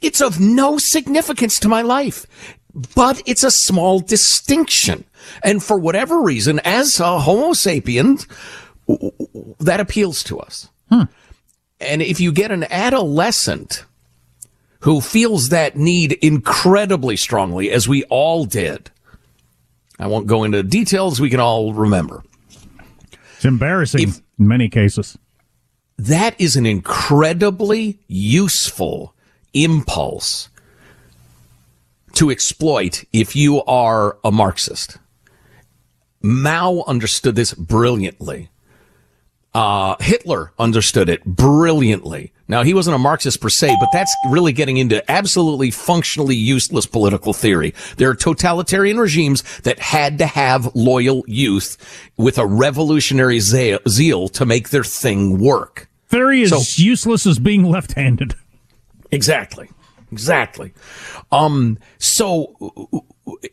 [0.02, 2.26] it's of no significance to my life,
[2.96, 5.06] but it's a small distinction.
[5.44, 8.28] And for whatever reason, as a Homo sapien,
[9.60, 10.70] that appeals to us.
[10.90, 11.04] Hmm.
[11.80, 13.86] And if you get an adolescent
[14.86, 18.92] who feels that need incredibly strongly, as we all did.
[19.98, 22.24] I won't go into details we can all remember.
[23.36, 25.18] It's embarrassing if, in many cases.
[25.98, 29.15] That is an incredibly useful
[29.56, 30.50] impulse
[32.14, 34.98] to exploit if you are a Marxist.
[36.22, 38.50] Mao understood this brilliantly.
[39.54, 42.34] Uh, Hitler understood it brilliantly.
[42.48, 46.86] Now, he wasn't a Marxist per se, but that's really getting into absolutely functionally useless
[46.86, 47.74] political theory.
[47.98, 51.78] There are totalitarian regimes that had to have loyal youth
[52.18, 55.88] with a revolutionary zeal to make their thing work.
[56.08, 58.36] Theory is so, useless as being left-handed.
[59.12, 59.70] Exactly.
[60.12, 60.74] Exactly.
[61.32, 62.56] Um, so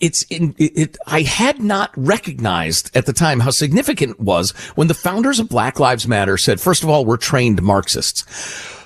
[0.00, 4.50] it's in it, it, I had not recognized at the time how significant it was
[4.74, 8.24] when the founders of Black Lives Matter said, first of all, we're trained Marxists.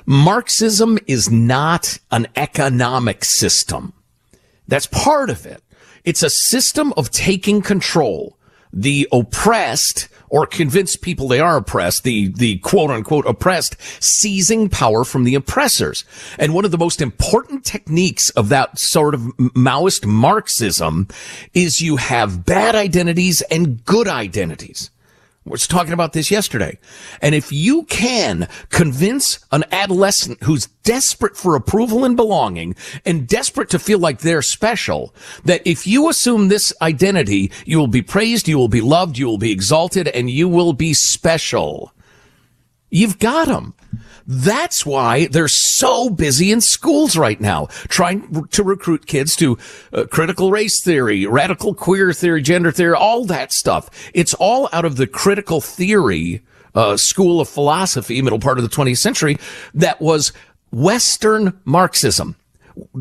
[0.06, 3.92] Marxism is not an economic system.
[4.68, 5.62] That's part of it.
[6.04, 8.35] It's a system of taking control.
[8.78, 15.02] The oppressed or convince people they are oppressed, the, the quote unquote oppressed, seizing power
[15.02, 16.04] from the oppressors.
[16.38, 21.08] And one of the most important techniques of that sort of Maoist Marxism
[21.54, 24.90] is you have bad identities and good identities
[25.46, 26.78] was talking about this yesterday.
[27.22, 33.70] And if you can convince an adolescent who's desperate for approval and belonging and desperate
[33.70, 38.48] to feel like they're special, that if you assume this identity, you will be praised,
[38.48, 41.92] you will be loved, you will be exalted, and you will be special.
[42.90, 43.74] You've got them.
[44.26, 49.56] That's why they're so busy in schools right now, trying to recruit kids to
[49.92, 53.88] uh, critical race theory, radical queer theory, gender theory, all that stuff.
[54.14, 56.42] It's all out of the critical theory
[56.74, 59.38] uh, school of philosophy, middle part of the 20th century,
[59.74, 60.32] that was
[60.72, 62.36] Western Marxism.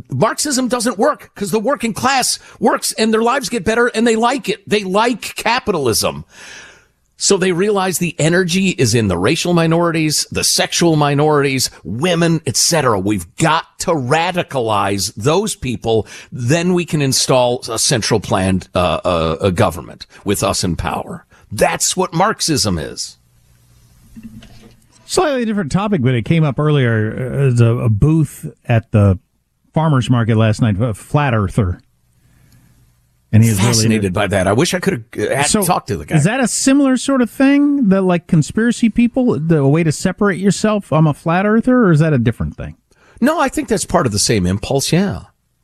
[0.09, 4.15] Marxism doesn't work because the working class works and their lives get better and they
[4.15, 4.67] like it.
[4.67, 6.23] They like capitalism.
[7.17, 12.99] So they realize the energy is in the racial minorities, the sexual minorities, women, etc.
[12.99, 16.07] We've got to radicalize those people.
[16.31, 21.25] Then we can install a central planned uh, uh, a government with us in power.
[21.51, 23.17] That's what Marxism is.
[25.05, 29.19] Slightly different topic, but it came up earlier as a, a booth at the
[29.73, 30.81] farmers market last night.
[30.81, 31.79] A flat earther
[33.31, 34.47] and he is fascinated by that.
[34.47, 36.15] I wish I could have uh, so, talked to the guy.
[36.15, 37.89] Is that a similar sort of thing?
[37.89, 40.93] The like conspiracy people, the way to separate yourself?
[40.93, 42.77] I'm a flat earther, or is that a different thing?
[43.21, 44.91] No, I think that's part of the same impulse.
[44.91, 45.23] Yeah,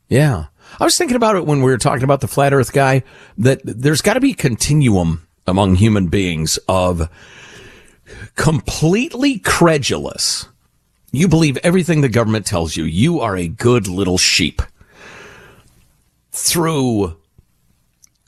[0.09, 0.45] yeah.
[0.79, 3.03] I was thinking about it when we were talking about the flat Earth guy.
[3.37, 7.09] That there's got to be a continuum among human beings of
[8.35, 10.47] completely credulous.
[11.11, 12.85] You believe everything the government tells you.
[12.85, 14.61] You are a good little sheep.
[16.31, 17.17] Through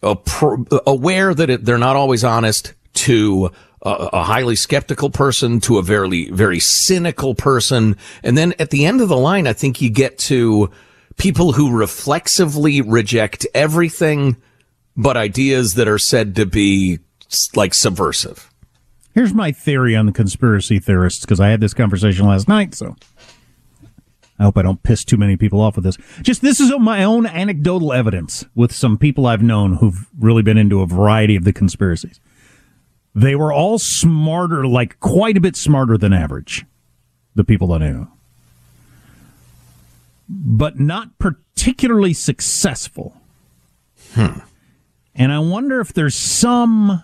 [0.04, 5.82] aware that it, they're not always honest to a, a, highly skeptical person to a
[5.82, 7.98] very, very cynical person.
[8.24, 10.70] And then at the end of the line, I think you get to
[11.18, 14.38] people who reflexively reject everything
[14.96, 17.00] but ideas that are said to be
[17.56, 18.50] like subversive.
[19.14, 22.74] Here's my theory on the conspiracy theorists because I had this conversation last night.
[22.74, 22.96] So
[24.44, 25.98] I hope I don't piss too many people off with this.
[26.22, 30.58] Just this is my own anecdotal evidence with some people I've known who've really been
[30.58, 32.20] into a variety of the conspiracies.
[33.16, 36.66] They were all smarter, like quite a bit smarter than average,
[37.36, 38.10] the people that I know.
[40.28, 43.16] But not particularly successful.
[44.14, 44.40] Hmm.
[45.16, 47.02] And I wonder if there's some.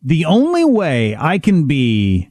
[0.00, 2.30] The only way I can be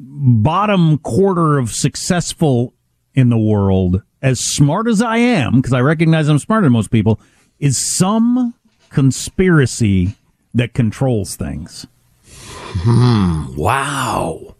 [0.00, 2.74] bottom quarter of successful
[3.14, 6.90] in the world, as smart as I am, because I recognize I'm smarter than most
[6.90, 7.20] people,
[7.58, 8.54] is some
[8.88, 10.14] conspiracy
[10.54, 11.86] that controls things.
[12.24, 13.54] Hmm.
[13.56, 14.56] Wow.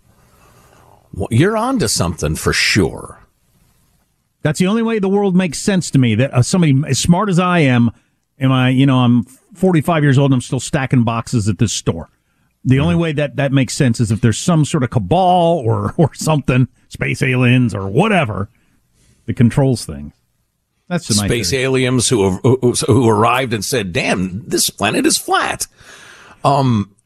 [1.12, 3.20] Well, you're onto something for sure.
[4.42, 6.14] That's the only way the world makes sense to me.
[6.14, 7.90] That uh, somebody as smart as I am,
[8.38, 8.70] am I?
[8.70, 9.24] You know, I'm
[9.54, 10.30] 45 years old.
[10.30, 12.08] and I'm still stacking boxes at this store.
[12.64, 15.94] The only way that that makes sense is if there's some sort of cabal or
[15.96, 18.48] or something, space aliens or whatever,
[19.26, 20.12] that controls things.
[20.88, 21.28] That's the thing.
[21.28, 25.66] space aliens who, who who arrived and said, "Damn, this planet is flat."
[26.44, 26.96] Um,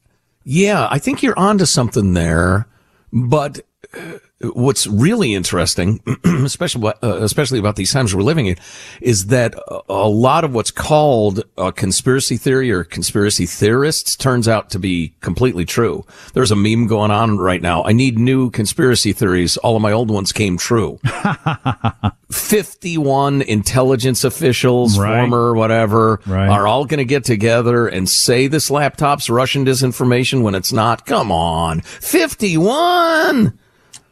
[0.43, 2.67] yeah, I think you're onto something there,
[3.13, 3.61] but
[3.93, 8.57] uh, what's really interesting, especially uh, especially about these times we're living in,
[9.01, 9.55] is that
[9.89, 15.15] a lot of what's called a conspiracy theory or conspiracy theorists turns out to be
[15.21, 16.05] completely true.
[16.35, 17.85] There's a meme going on right now.
[17.85, 19.57] I need new conspiracy theories.
[19.59, 20.99] All of my old ones came true.
[22.31, 25.21] 51 intelligence officials, Right.
[25.21, 26.49] former whatever, Right.
[26.49, 31.07] are all going to get together and say this laptop's Russian disinformation when it's not.
[31.07, 31.81] Come on.
[31.83, 33.59] 51!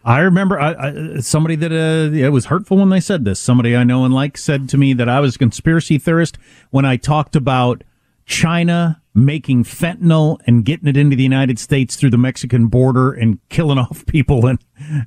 [0.05, 3.39] I remember I, I, somebody that uh, it was hurtful when they said this.
[3.39, 6.39] Somebody I know and like said to me that I was a conspiracy theorist
[6.71, 7.85] when I talked about
[8.27, 13.39] China making fentanyl and getting it into the United States through the Mexican border and
[13.49, 14.59] killing off people and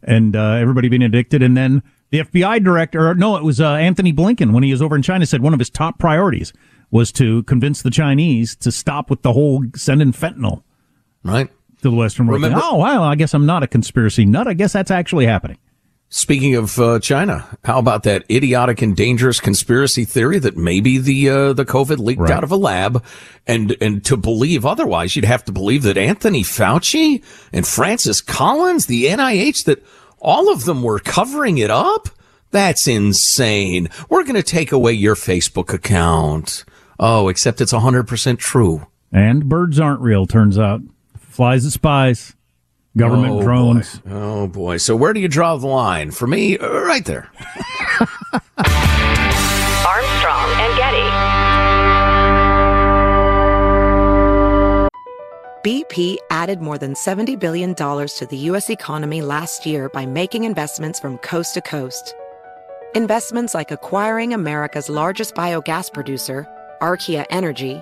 [0.03, 1.41] and uh, everybody being addicted.
[1.41, 4.95] And then the FBI director, no, it was uh, Antony Blinken when he was over
[4.95, 6.53] in China said one of his top priorities
[6.91, 10.63] was to convince the Chinese to stop with the whole sending fentanyl
[11.25, 11.49] Right.
[11.85, 12.41] To the Western world.
[12.41, 14.47] Remember- oh, well, I guess I'm not a conspiracy nut.
[14.47, 15.57] I guess that's actually happening.
[16.09, 21.29] Speaking of uh, China, how about that idiotic and dangerous conspiracy theory that maybe the
[21.29, 22.31] uh, the COVID leaked Right.
[22.31, 23.03] out of a lab,
[23.47, 28.85] and and to believe otherwise, you'd have to believe that Anthony Fauci and Francis Collins,
[28.85, 29.83] the NIH, that
[30.19, 32.09] all of them were covering it up.
[32.51, 33.89] That's insane.
[34.07, 36.63] We're going to take away your Facebook account.
[36.99, 38.85] Oh, except it's 100% true.
[39.11, 40.81] And birds aren't real, turns out.
[41.35, 42.33] Flies and spies.
[42.95, 43.99] Government Oh, drones.
[43.99, 44.09] boy.
[44.09, 44.77] Oh boy.
[44.77, 46.11] So where do you draw the line?
[46.11, 47.29] For me, uh, right there.
[49.85, 51.05] Armstrong and Getty.
[55.65, 58.69] BP added more than $70 billion to the U.S.
[58.69, 62.13] economy last year by making investments from coast to coast.
[62.95, 66.47] Investments like acquiring America's largest biogas producer,
[66.81, 67.81] Archaea Energy,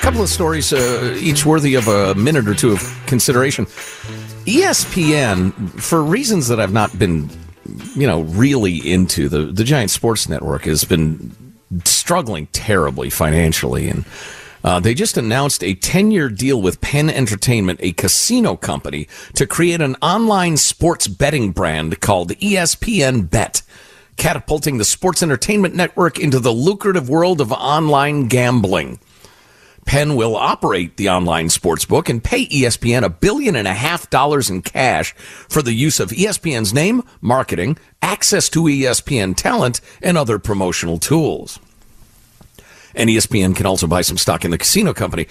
[0.00, 3.66] Couple of stories, uh, each worthy of a minute or two of consideration.
[4.46, 7.28] ESPN, for reasons that I've not been,
[7.96, 11.34] you know, really into, the, the Giant Sports Network has been
[11.84, 13.88] struggling terribly financially.
[13.88, 14.04] And
[14.62, 19.46] uh, they just announced a 10 year deal with Penn Entertainment, a casino company, to
[19.46, 23.62] create an online sports betting brand called ESPN Bet
[24.16, 28.98] catapulting the sports entertainment network into the lucrative world of online gambling.
[29.86, 34.50] Penn will operate the online sportsbook and pay ESPN a billion and a half dollars
[34.50, 35.14] in cash
[35.48, 41.60] for the use of ESPN's name, marketing, access to ESPN talent, and other promotional tools.
[42.96, 45.28] And ESPN can also buy some stock in the casino company.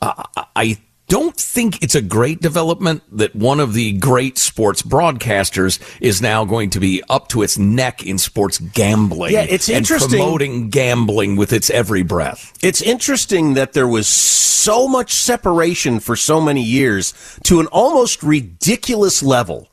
[0.00, 0.24] Uh,
[0.56, 0.78] I
[1.12, 6.42] don't think it's a great development that one of the great sports broadcasters is now
[6.42, 9.34] going to be up to its neck in sports gambling.
[9.34, 10.18] Yeah, it's and interesting.
[10.18, 12.54] promoting gambling with its every breath.
[12.62, 18.22] It's interesting that there was so much separation for so many years to an almost
[18.22, 19.68] ridiculous level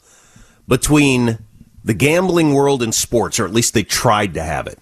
[0.68, 1.40] between
[1.86, 4.78] the gambling world and sports, or at least they tried to have it.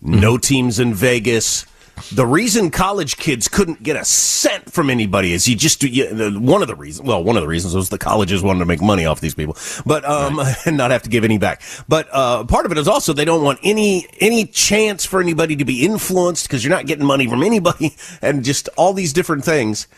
[0.00, 1.66] No teams in Vegas.
[2.12, 6.06] The reason college kids couldn't get a cent from anybody is you just you,
[6.38, 7.06] one of the reasons.
[7.06, 9.56] Well, one of the reasons was the colleges wanted to make money off these people,
[9.84, 11.62] but um, and not have to give any back.
[11.88, 15.56] But uh, part of it is also they don't want any any chance for anybody
[15.56, 19.44] to be influenced because you're not getting money from anybody, and just all these different
[19.44, 19.88] things.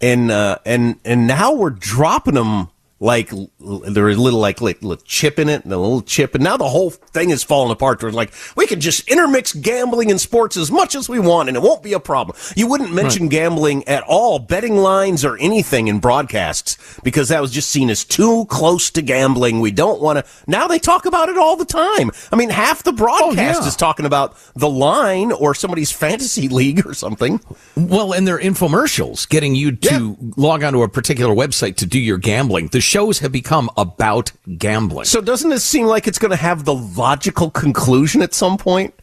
[0.00, 2.71] And uh, and and now we're dropping them
[3.02, 6.36] like l- there's a little like, like little chip in it and a little chip.
[6.36, 7.98] And now the whole thing is falling apart.
[7.98, 11.56] There's like we could just intermix gambling and sports as much as we want and
[11.56, 12.36] it won't be a problem.
[12.54, 17.50] You wouldn't mention gambling at all betting lines or anything in broadcasts because that was
[17.50, 19.60] just seen as too close to gambling.
[19.60, 22.12] We don't want to now they talk about it all the time.
[22.30, 23.68] I mean half the oh, broadcast yeah.
[23.68, 27.40] is talking about the line or somebody's fantasy league or something.
[27.74, 32.18] Well, and their infomercials getting you to log onto a particular website to do your
[32.18, 32.68] gambling.
[32.68, 35.06] The shows have become about gambling.
[35.06, 38.94] So doesn't this seem like it's going to have the logical conclusion at some point?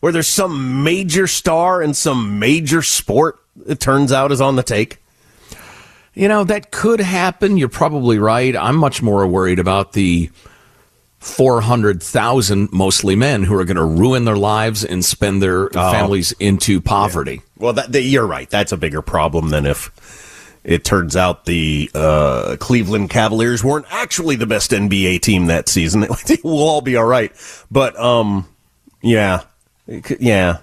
[0.00, 4.62] Where there's some major star in some major sport, it turns out is on the
[4.62, 4.98] take.
[6.14, 7.58] You know, that could happen.
[7.58, 8.56] You're probably right.
[8.56, 10.30] I'm much more worried about the
[11.18, 15.92] 400,000 mostly men who are going to ruin their lives and spend their oh.
[15.92, 17.42] families into poverty.
[17.58, 18.48] Well, that, that, you're right.
[18.48, 19.90] That's a bigger problem than if
[20.64, 26.06] it turns out the uh, Cleveland Cavaliers weren't actually the best NBA team that season.
[26.44, 27.32] we'll all be all right.
[27.70, 28.48] But um,
[29.02, 29.42] yeah,
[30.18, 30.58] yeah.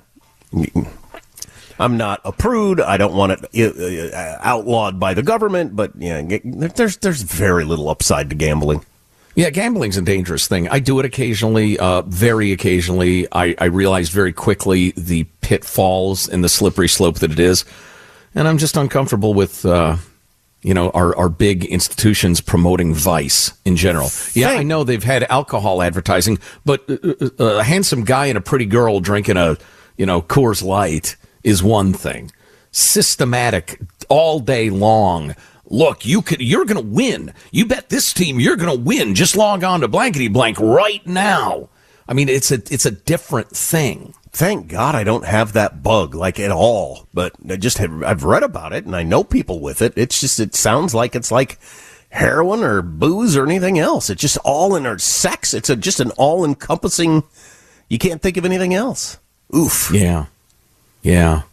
[1.79, 2.81] I'm not a prude.
[2.81, 5.75] I don't want it uh, outlawed by the government.
[5.75, 8.85] But yeah, there's there's very little upside to gambling.
[9.33, 10.67] Yeah, gambling's a dangerous thing.
[10.67, 13.27] I do it occasionally, uh, very occasionally.
[13.31, 17.63] I, I realize very quickly the pitfalls and the slippery slope that it is.
[18.33, 19.97] And I'm just uncomfortable with, uh,
[20.61, 24.09] you know, our, our big institutions promoting vice in general.
[24.33, 26.97] Yeah, I know they've had alcohol advertising, but uh,
[27.39, 29.57] uh, a handsome guy and a pretty girl drinking a,
[29.97, 32.31] you know, Coors Light is one thing.
[32.71, 35.35] Systematic all day long.
[35.65, 37.33] Look, you could you're going to win.
[37.51, 39.15] You bet this team you're going to win.
[39.15, 41.69] Just log on to blankety blank right now.
[42.07, 44.13] I mean, it's a it's a different thing.
[44.33, 47.07] Thank God I don't have that bug like at all.
[47.13, 49.93] But I just have, I've read about it and I know people with it.
[49.95, 51.59] It's just it sounds like it's like
[52.09, 54.09] heroin or booze or anything else.
[54.09, 55.53] It's just all in or sex.
[55.53, 57.23] It's a, just an all encompassing.
[57.89, 59.17] You can't think of anything else.
[59.55, 59.91] Oof.
[59.93, 60.27] Yeah.
[61.01, 61.43] Yeah.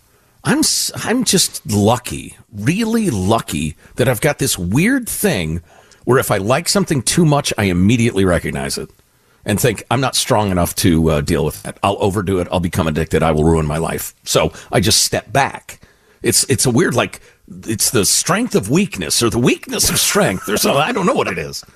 [0.44, 0.62] I'm
[1.04, 5.62] I'm just lucky, really lucky that I've got this weird thing
[6.04, 8.88] where if I like something too much, I immediately recognize it
[9.48, 11.78] and think I'm not strong enough to uh, deal with that.
[11.82, 12.48] I'll overdo it.
[12.52, 13.22] I'll become addicted.
[13.22, 14.14] I will ruin my life.
[14.24, 15.80] So I just step back.
[16.22, 17.20] It's it's a weird like
[17.66, 20.82] it's the strength of weakness or the weakness of strength or something.
[20.82, 21.64] I don't know what it is.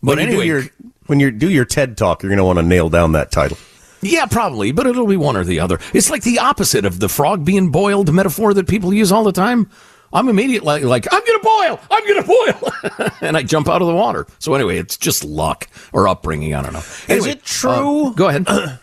[0.00, 0.62] But when you anyway, do your,
[1.06, 3.58] when you do your TED talk, you're going to want to nail down that title.
[4.00, 5.80] Yeah, probably, but it'll be one or the other.
[5.92, 9.32] It's like the opposite of the frog being boiled metaphor that people use all the
[9.32, 9.68] time.
[10.12, 13.82] I'm immediately like, I'm going to boil, I'm going to boil, and I jump out
[13.82, 14.26] of the water.
[14.38, 16.54] So anyway, it's just luck or upbringing.
[16.54, 16.82] I don't know.
[17.08, 18.06] Is it true?
[18.06, 18.46] uh, go ahead.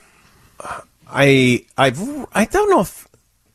[1.07, 1.99] I I've
[2.33, 3.07] I don't know if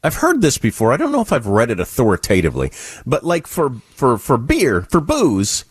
[0.02, 0.92] I've heard this before.
[0.92, 2.72] I don't know if I've read it authoritatively,
[3.04, 5.64] but like for for for beer, for booze,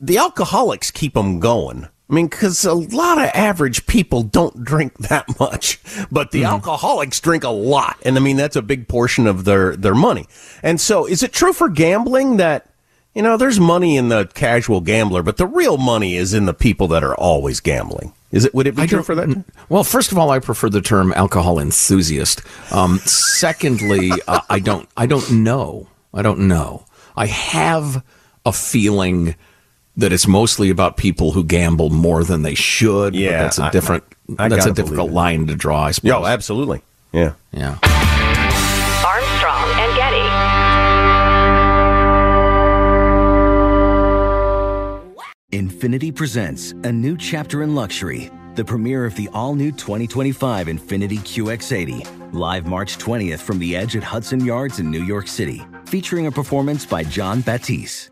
[0.00, 1.88] the alcoholics keep them going.
[2.12, 5.80] I mean, because a lot of average people don't drink that much,
[6.12, 9.74] but the alcoholics drink a lot, and I mean that's a big portion of their
[9.74, 10.26] their money.
[10.62, 12.68] And so, is it true for gambling that
[13.14, 16.52] you know there's money in the casual gambler, but the real money is in the
[16.52, 18.12] people that are always gambling?
[18.30, 18.54] Is it?
[18.54, 19.44] Would it be I true for that?
[19.70, 22.42] Well, first of all, I prefer the term alcohol enthusiast.
[22.70, 24.86] Um, secondly, uh, I don't.
[24.98, 25.88] I don't know.
[26.12, 26.84] I don't know.
[27.16, 28.04] I have
[28.44, 29.34] a feeling
[29.96, 33.12] that it's mostly about people who gamble more than they should.
[33.12, 34.04] but Yeah, that's a different.
[34.38, 35.82] I that's gotta a difficult line to draw.
[35.84, 36.08] I suppose.
[36.08, 36.82] Yo, absolutely.
[37.12, 37.34] Yeah.
[37.52, 37.78] Yeah.
[39.04, 41.32] Armstrong and Getty.
[45.52, 51.18] Infiniti presents a new chapter in luxury, the premiere of the all new 2025 Infiniti
[51.18, 56.26] QX80, live March 20th from the edge at Hudson Yards in New York City, featuring
[56.26, 58.11] a performance by Jon Batiste.